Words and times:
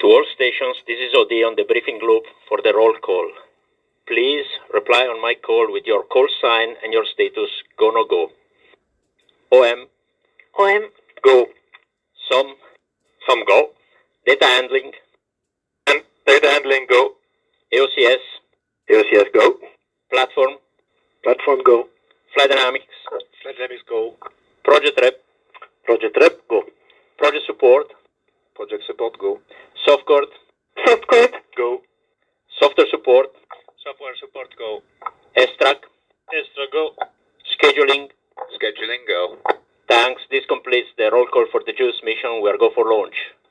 To 0.00 0.06
all 0.06 0.24
stations, 0.34 0.76
this 0.86 0.98
is 1.00 1.14
OD 1.14 1.32
on 1.48 1.54
the 1.56 1.64
briefing 1.64 1.98
loop 2.02 2.24
for 2.48 2.58
the 2.62 2.72
roll 2.74 2.94
call. 3.02 3.28
Please 4.06 4.44
reply 4.72 5.02
on 5.06 5.20
my 5.22 5.34
call 5.34 5.72
with 5.72 5.84
your 5.86 6.02
call 6.04 6.28
sign 6.40 6.74
and 6.82 6.92
your 6.92 7.04
status 7.14 7.50
go 7.78 7.90
no 7.90 8.04
go. 8.04 8.30
OM, 9.52 9.86
OM, 10.58 10.82
Go. 11.24 11.46
SOM, 12.28 12.54
SOM 13.28 13.44
go. 13.46 13.70
data 14.26 14.44
handling, 14.44 14.92
And 15.86 16.02
data 16.26 16.48
handling 16.48 16.86
go. 16.88 17.12
AOCS, 17.72 18.22
AOCS 18.90 19.32
go. 19.32 19.56
platform, 20.12 20.56
Platform 21.24 21.60
go. 21.64 21.88
flight 22.34 22.50
dynamics, 22.50 22.94
Flight 23.42 23.56
dynamics 23.56 23.82
go. 23.88 24.14
project 24.64 24.98
rep, 25.00 25.14
Project 25.84 26.16
rep 26.20 26.36
go. 26.48 26.62
project 27.18 27.44
support, 27.46 27.86
Project 28.56 28.84
support 28.86 29.18
go. 29.18 29.40
softcode, 29.86 30.32
Softcode 30.86 31.34
go. 31.56 31.82
software 32.58 32.86
support, 32.90 33.26
Software 33.84 34.16
support 34.18 34.48
go. 34.58 34.82
ESTRACK, 35.36 35.80
ESTRACK 36.32 36.72
go. 36.72 36.94
scheduling. 37.54 38.08
Scheduling 38.56 39.02
go. 39.06 39.36
Thanks. 39.88 40.22
This 40.30 40.44
completes 40.48 40.88
the 40.98 41.10
roll 41.12 41.26
call 41.28 41.46
for 41.52 41.60
the 41.66 41.72
JUICE 41.72 42.00
mission. 42.04 42.40
We 42.42 42.50
are 42.50 42.58
go 42.58 42.70
for 42.74 42.84
launch. 42.90 43.14